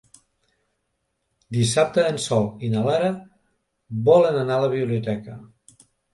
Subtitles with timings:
[1.57, 3.13] Dissabte en Sol i na Lara
[4.09, 5.39] volen anar a la biblioteca.